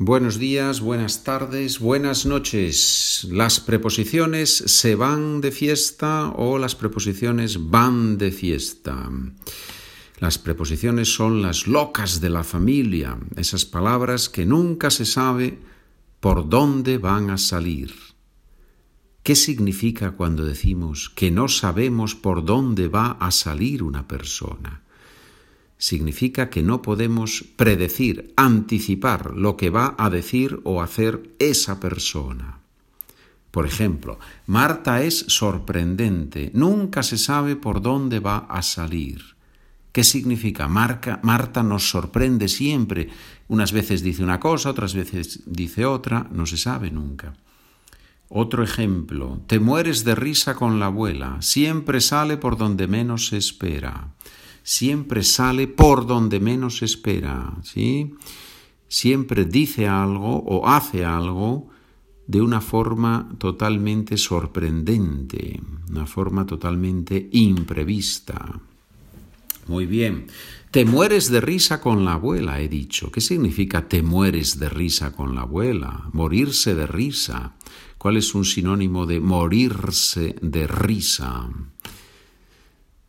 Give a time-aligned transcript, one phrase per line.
[0.00, 3.26] Buenos días, buenas tardes, buenas noches.
[3.32, 9.10] ¿Las preposiciones se van de fiesta o las preposiciones van de fiesta?
[10.20, 15.58] Las preposiciones son las locas de la familia, esas palabras que nunca se sabe
[16.20, 17.92] por dónde van a salir.
[19.24, 24.84] ¿Qué significa cuando decimos que no sabemos por dónde va a salir una persona?
[25.78, 32.58] Significa que no podemos predecir, anticipar lo que va a decir o hacer esa persona.
[33.52, 39.36] Por ejemplo, Marta es sorprendente, nunca se sabe por dónde va a salir.
[39.92, 40.68] ¿Qué significa?
[40.68, 43.08] Marta nos sorprende siempre.
[43.48, 47.34] Unas veces dice una cosa, otras veces dice otra, no se sabe nunca.
[48.28, 53.38] Otro ejemplo, te mueres de risa con la abuela, siempre sale por donde menos se
[53.38, 54.12] espera
[54.68, 58.12] siempre sale por donde menos espera, ¿sí?
[58.86, 61.70] Siempre dice algo o hace algo
[62.26, 68.60] de una forma totalmente sorprendente, una forma totalmente imprevista.
[69.68, 70.26] Muy bien.
[70.70, 73.10] Te mueres de risa con la abuela, he dicho.
[73.10, 76.10] ¿Qué significa te mueres de risa con la abuela?
[76.12, 77.54] Morirse de risa.
[77.96, 81.48] ¿Cuál es un sinónimo de morirse de risa?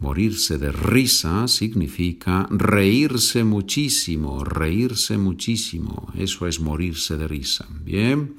[0.00, 6.10] Morirse de risa significa reírse muchísimo, reírse muchísimo.
[6.16, 7.68] Eso es morirse de risa.
[7.84, 8.36] Bien.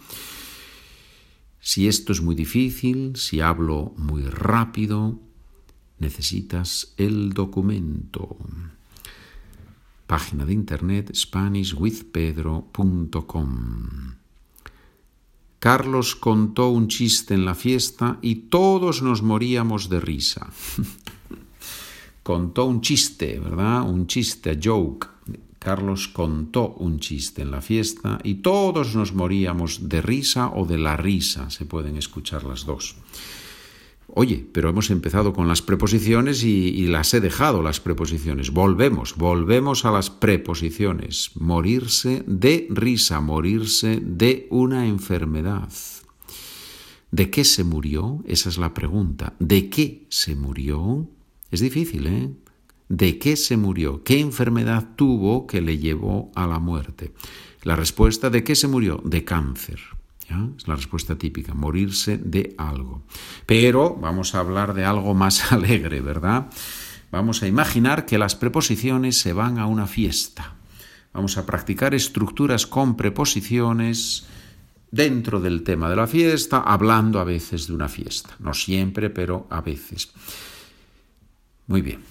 [1.59, 5.19] Si esto es muy difícil, si hablo muy rápido,
[5.99, 8.37] necesitas el documento.
[10.07, 14.15] Página de internet SpanishWithPedro.com.
[15.59, 20.49] Carlos contó un chiste en la fiesta y todos nos moríamos de risa.
[22.23, 23.83] contó un chiste, ¿verdad?
[23.89, 25.08] Un chiste, a joke.
[25.59, 30.80] Carlos contó un chiste en la fiesta y todos nos moríamos de risa o de
[30.80, 32.95] la risa, se pueden escuchar las dos.
[34.08, 38.50] Oye, pero hemos empezado con las preposiciones y, y, las he dejado las preposiciones.
[38.50, 41.31] Volvemos, volvemos a las preposiciones.
[41.35, 45.69] Morirse de risa, morirse de una enfermedad.
[47.12, 48.24] ¿De qué se murió?
[48.25, 49.34] Esa es la pregunta.
[49.40, 51.07] ¿De qué se murió?
[51.51, 52.29] Es difícil, ¿eh?
[52.89, 54.03] ¿De qué se murió?
[54.03, 57.13] ¿Qué enfermedad tuvo que le llevó a la muerte?
[57.63, 59.01] La respuesta de qué se murió?
[59.06, 59.79] De cáncer.
[60.57, 63.03] Es la respuesta típica, morirse de algo.
[63.45, 66.47] Pero vamos a hablar de algo más alegre, ¿verdad?
[67.12, 70.56] Vamos a imaginar que las preposiciones se van a una fiesta.
[71.13, 74.25] Vamos a practicar estructuras con preposiciones
[74.91, 78.35] dentro del tema de la fiesta, hablando a veces de una fiesta.
[78.39, 80.13] No siempre, pero a veces.
[81.71, 82.01] Muy bien.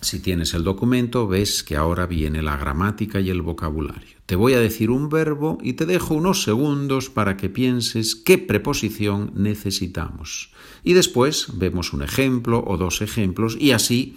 [0.00, 4.16] Si tienes el documento, ves que ahora viene la gramática y el vocabulario.
[4.24, 8.38] Te voy a decir un verbo y te dejo unos segundos para que pienses qué
[8.38, 10.52] preposición necesitamos.
[10.82, 14.16] Y después vemos un ejemplo o dos ejemplos y así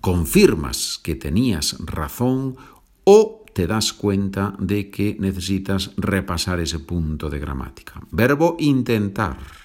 [0.00, 2.56] confirmas que tenías razón
[3.04, 8.00] o te das cuenta de que necesitas repasar ese punto de gramática.
[8.10, 9.59] Verbo intentar.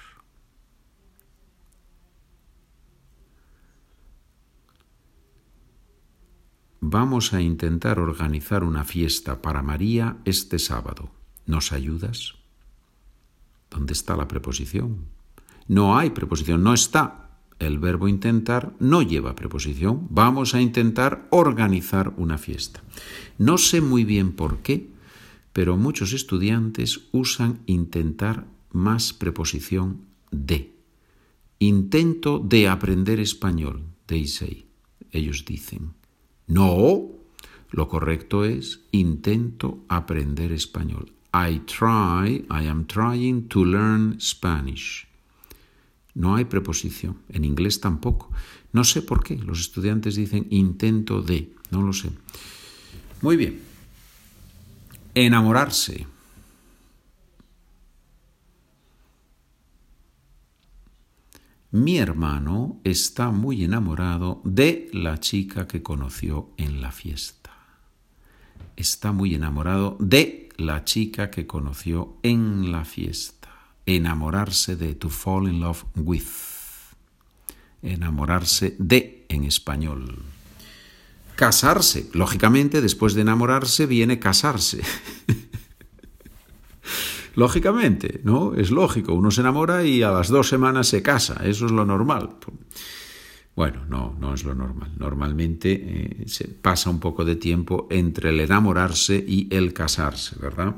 [6.87, 11.09] Vamos a intentar organizar una fiesta para María este sábado.
[11.47, 12.35] ¿Nos ayudas?
[13.71, 15.07] ¿Dónde está la preposición?
[15.67, 17.39] No hay preposición, no está.
[17.57, 20.05] El verbo intentar no lleva preposición.
[20.11, 22.83] Vamos a intentar organizar una fiesta.
[23.39, 24.87] No sé muy bien por qué,
[25.53, 30.75] pero muchos estudiantes usan intentar más preposición de.
[31.57, 34.67] Intento de aprender español, they say.
[35.09, 36.04] Ellos dicen.
[36.47, 37.09] No,
[37.71, 41.11] lo correcto es intento aprender español.
[41.33, 45.07] I try, I am trying to learn Spanish.
[46.13, 48.31] No hay preposición, en inglés tampoco.
[48.71, 52.09] No sé por qué, los estudiantes dicen intento de, no lo sé.
[53.21, 53.59] Muy bien.
[55.13, 56.07] Enamorarse.
[61.75, 67.51] Mi hermano está muy enamorado de la chica que conoció en la fiesta.
[68.77, 73.49] Está muy enamorado de la chica que conoció en la fiesta.
[73.85, 76.23] Enamorarse de, to fall in love with.
[77.81, 80.23] Enamorarse de en español.
[81.35, 82.09] Casarse.
[82.13, 84.81] Lógicamente, después de enamorarse viene casarse.
[87.35, 88.53] Lógicamente, ¿no?
[88.55, 91.85] Es lógico, uno se enamora y a las dos semanas se casa, eso es lo
[91.85, 92.29] normal.
[93.55, 94.91] Bueno, no, no es lo normal.
[94.97, 100.75] Normalmente eh, se pasa un poco de tiempo entre el enamorarse y el casarse, ¿verdad?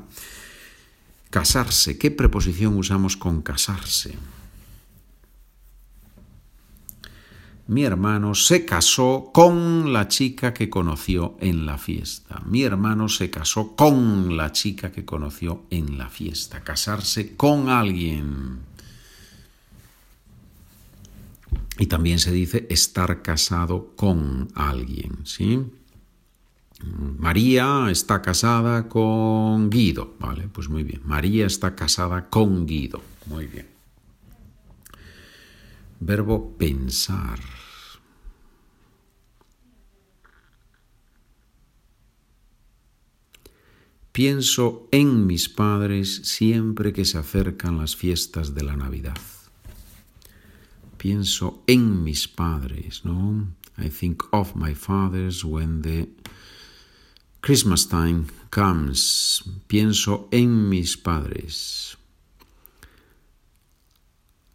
[1.30, 4.14] Casarse, ¿qué preposición usamos con casarse?
[7.68, 12.40] Mi hermano se casó con la chica que conoció en la fiesta.
[12.46, 16.64] Mi hermano se casó con la chica que conoció en la fiesta.
[16.64, 18.60] Casarse con alguien.
[21.78, 25.60] Y también se dice estar casado con alguien, ¿sí?
[27.18, 30.48] María está casada con Guido, ¿vale?
[30.50, 31.02] Pues muy bien.
[31.04, 33.66] María está casada con Guido, muy bien.
[36.00, 37.57] Verbo pensar.
[44.18, 49.14] Pienso en mis padres siempre que se acercan las fiestas de la Navidad
[50.98, 53.48] pienso en mis padres, ¿no?
[53.78, 56.08] I think of my fathers when the
[57.40, 59.44] Christmas time comes.
[59.68, 61.96] Pienso en mis padres.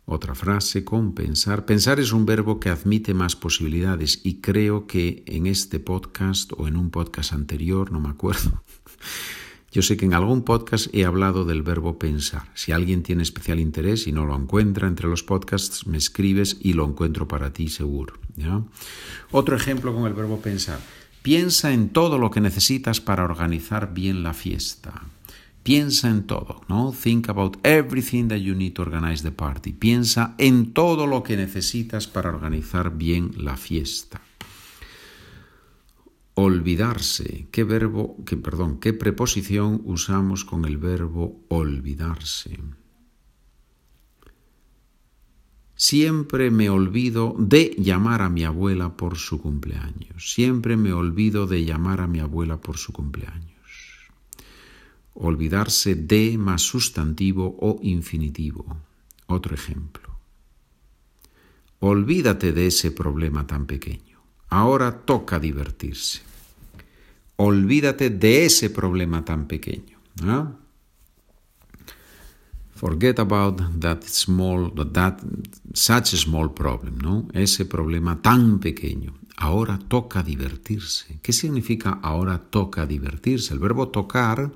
[0.06, 1.66] Otra frase con pensar.
[1.66, 6.68] Pensar es un verbo que admite más posibilidades y creo que en este podcast o
[6.68, 8.62] en un podcast anterior, no me acuerdo,
[9.74, 12.44] yo sé que en algún podcast he hablado del verbo pensar.
[12.54, 16.74] Si alguien tiene especial interés y no lo encuentra entre los podcasts, me escribes y
[16.74, 18.14] lo encuentro para ti seguro.
[19.32, 20.80] Otro ejemplo con el verbo pensar.
[21.24, 25.06] Piensa en todo lo que necesitas para organizar bien la fiesta.
[25.64, 26.94] Piensa en todo, ¿no?
[26.94, 29.72] Think about everything that you need to organize the party.
[29.74, 34.22] Piensa en todo lo que necesitas para organizar bien la fiesta.
[36.36, 37.48] Olvidarse.
[37.52, 42.60] ¿Qué verbo, qué, perdón, qué preposición usamos con el verbo olvidarse?
[45.76, 50.32] Siempre me olvido de llamar a mi abuela por su cumpleaños.
[50.34, 53.52] Siempre me olvido de llamar a mi abuela por su cumpleaños.
[55.14, 58.78] Olvidarse de más sustantivo o infinitivo.
[59.28, 60.18] Otro ejemplo.
[61.80, 64.13] Olvídate de ese problema tan pequeño.
[64.54, 66.22] Ahora toca divertirse.
[67.38, 69.98] Olvídate de ese problema tan pequeño.
[72.76, 75.20] Forget about that small, that
[75.74, 77.28] such a small problem, ¿no?
[77.34, 79.16] Ese problema tan pequeño.
[79.38, 81.18] Ahora toca divertirse.
[81.24, 83.56] ¿Qué significa ahora toca divertirse?
[83.56, 84.52] El verbo tocar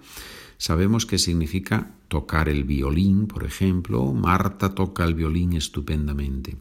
[0.59, 4.13] sabemos que significa tocar el violín, por ejemplo.
[4.13, 6.55] Marta toca el violín estupendamente.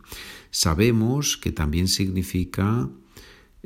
[0.51, 2.89] Sabemos que también significa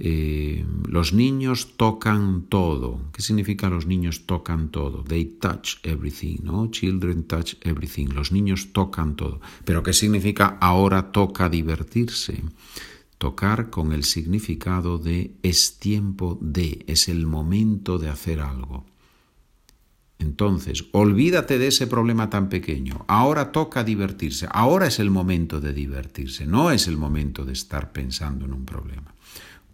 [0.02, 3.02] eh, los niños tocan todo.
[3.12, 5.04] ¿Qué significa los niños tocan todo?
[5.04, 6.70] They touch everything, ¿no?
[6.70, 8.06] Children touch everything.
[8.14, 9.42] Los niños tocan todo.
[9.66, 12.42] Pero ¿qué significa ahora toca divertirse?
[13.18, 18.86] Tocar con el significado de es tiempo de, es el momento de hacer algo.
[20.18, 23.04] Entonces, olvídate de ese problema tan pequeño.
[23.06, 24.46] Ahora toca divertirse.
[24.50, 26.46] Ahora es el momento de divertirse.
[26.46, 29.14] No es el momento de estar pensando en un problema.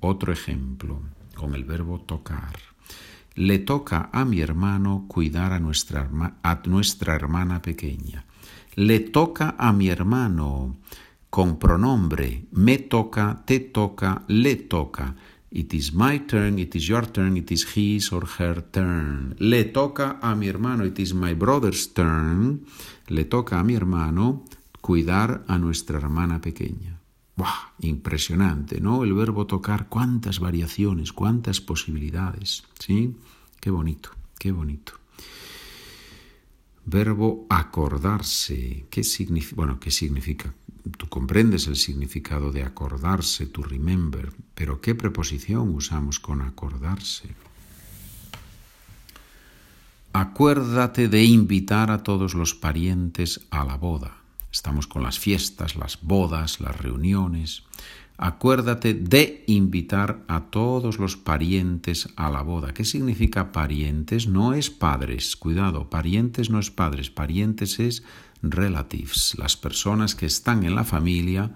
[0.00, 1.00] Otro ejemplo
[1.34, 2.58] con el verbo tocar.
[3.34, 6.08] Le toca a mi hermano cuidar a nuestra,
[6.43, 8.25] a nuestra hermana pequeña.
[8.75, 10.76] Le toca a mi hermano
[11.31, 12.46] con pronombre.
[12.52, 15.14] Me toca, te toca, le toca.
[15.50, 19.37] It is my turn, it is your turn, it is his or her turn.
[19.38, 22.64] Le toca a mi hermano, it is my brother's turn.
[23.09, 24.44] Le toca a mi hermano
[24.80, 27.00] cuidar a nuestra hermana pequeña.
[27.37, 27.75] ¡Buah!
[27.81, 29.05] Impresionante, ¿no?
[29.05, 33.14] El verbo tocar, cuántas variaciones, cuántas posibilidades, ¿sí?
[33.61, 34.95] Qué bonito, qué bonito.
[36.87, 39.57] Verbo acordarse, ¿qué significa?
[39.57, 40.55] Bueno, ¿qué significa?
[40.97, 47.35] Tú comprendes el significado de acordarse, to remember, pero ¿qué preposición usamos con acordarse?
[50.12, 54.23] Acuérdate de invitar a todos los parientes a la boda.
[54.53, 57.65] Estamos con las fiestas, las bodas, las reuniones.
[58.19, 62.73] Acuérdate de invitar a todos los parientes a la boda.
[62.73, 64.26] ¿Qué significa parientes?
[64.26, 68.05] No es padres, cuidado, parientes no es padres, parientes es
[68.43, 71.53] relatives, las personas que están en la familia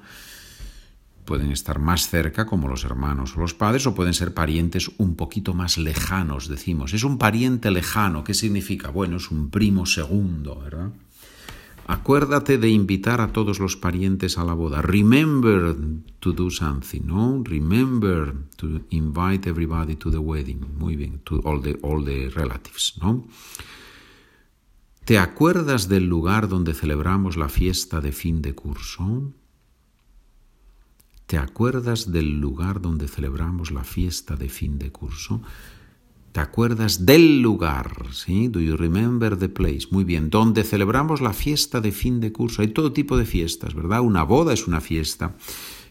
[1.25, 5.15] pueden estar más cerca como los hermanos o los padres o pueden ser parientes un
[5.15, 6.93] poquito más lejanos, decimos.
[6.93, 8.91] Es un pariente lejano, ¿qué significa?
[8.91, 10.91] Bueno, es un primo segundo, ¿verdad?
[11.91, 14.81] Acuérdate de invitar a todos los parientes a la boda.
[14.81, 15.75] Remember
[16.21, 17.43] to do something, ¿no?
[17.43, 20.61] Remember to invite everybody to the wedding.
[20.79, 23.27] Muy bien, to all the, all the relatives, ¿no?
[25.05, 29.33] ¿Te acuerdas del lugar donde celebramos la fiesta de fin de curso?
[31.27, 35.43] ¿Te acuerdas del lugar donde celebramos la fiesta de fin de curso?
[36.33, 38.07] ¿Te acuerdas del lugar?
[38.13, 38.47] ¿Sí?
[38.47, 39.89] Do you remember the place?
[39.91, 42.63] Muy bien, donde celebramos la fiesta de fin de curso.
[42.63, 44.01] Hay todo tipo de fiestas, ¿verdad?
[44.01, 45.35] Una boda es una fiesta.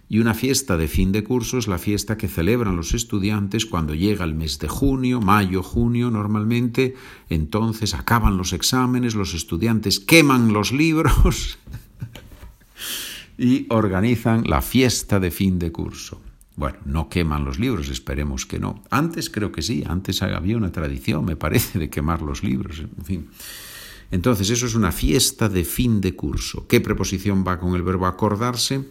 [0.07, 3.93] Y una fiesta de fin de curso es la fiesta que celebran los estudiantes cuando
[3.93, 6.95] llega el mes de junio, mayo, junio normalmente.
[7.29, 11.59] Entonces acaban los exámenes, los estudiantes queman los libros
[13.37, 16.21] y organizan la fiesta de fin de curso.
[16.59, 18.83] Bueno, no queman los libros, esperemos que no.
[18.89, 23.05] Antes creo que sí, antes había una tradición, me parece, de quemar los libros, en
[23.05, 23.29] fin.
[24.11, 26.67] Entonces, eso es una fiesta de fin de curso.
[26.67, 28.83] ¿Qué preposición va con el verbo acordarse?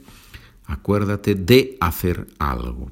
[0.64, 2.90] Acuérdate de hacer algo.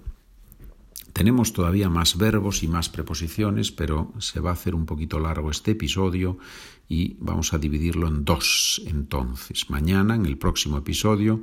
[1.17, 5.51] Tenemos todavía más verbos y más preposiciones, pero se va a hacer un poquito largo
[5.51, 6.37] este episodio
[6.91, 9.71] y vamos a dividirlo en dos entonces.
[9.71, 11.43] Mañana, en el próximo episodio,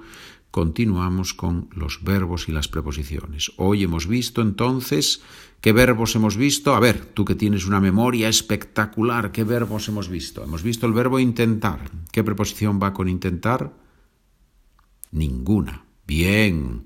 [0.51, 3.51] continuamos con los verbos y las preposiciones.
[3.58, 5.24] Hoy hemos visto entonces,
[5.60, 6.75] ¿qué verbos hemos visto?
[6.75, 10.44] A ver, tú que tienes una memoria espectacular, ¿qué verbos hemos visto?
[10.44, 11.89] Hemos visto el verbo intentar.
[12.12, 13.74] ¿Qué preposición va con intentar?
[15.10, 15.84] Ninguna.
[16.06, 16.86] Bien.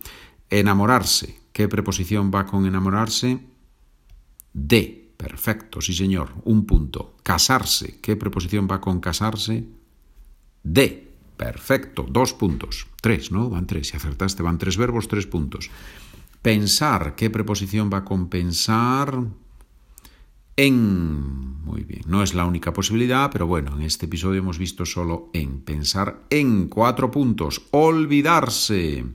[0.50, 1.47] Enamorarse.
[1.58, 3.40] ¿Qué preposición va con enamorarse?
[4.54, 5.12] De.
[5.18, 6.30] Perfecto, sí señor.
[6.44, 7.16] Un punto.
[7.24, 8.00] Casarse.
[8.00, 9.66] ¿Qué preposición va con casarse?
[10.62, 11.12] De.
[11.36, 12.06] Perfecto.
[12.08, 12.86] Dos puntos.
[13.02, 13.50] Tres, ¿no?
[13.50, 13.88] Van tres.
[13.88, 15.72] Si acertaste, van tres verbos, tres puntos.
[16.44, 17.16] Pensar.
[17.16, 19.20] ¿Qué preposición va con pensar?
[20.56, 21.64] En.
[21.64, 22.04] Muy bien.
[22.06, 25.62] No es la única posibilidad, pero bueno, en este episodio hemos visto solo en.
[25.62, 26.68] Pensar en.
[26.68, 27.64] Cuatro puntos.
[27.72, 29.06] Olvidarse.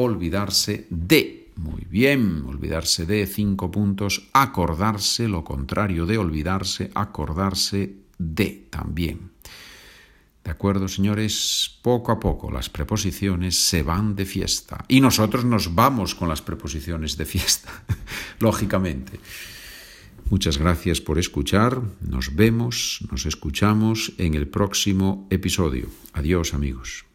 [0.00, 1.50] Olvidarse de.
[1.56, 2.44] Muy bien.
[2.46, 3.26] Olvidarse de.
[3.26, 4.28] Cinco puntos.
[4.32, 5.26] Acordarse.
[5.26, 6.90] Lo contrario de olvidarse.
[6.94, 8.68] Acordarse de.
[8.70, 9.32] También.
[10.44, 11.78] ¿De acuerdo, señores?
[11.82, 14.84] Poco a poco las preposiciones se van de fiesta.
[14.88, 17.68] Y nosotros nos vamos con las preposiciones de fiesta,
[18.38, 19.20] lógicamente.
[20.30, 21.82] Muchas gracias por escuchar.
[22.00, 25.88] Nos vemos, nos escuchamos en el próximo episodio.
[26.14, 27.07] Adiós amigos.